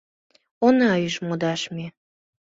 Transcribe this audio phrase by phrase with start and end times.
[0.65, 1.87] Она ӱж модаш ме.